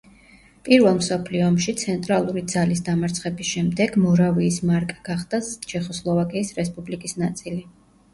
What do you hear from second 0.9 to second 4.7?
მსოფლიო ომში ცენტრალური ძალის დამარცხების შემდეგ მორავიის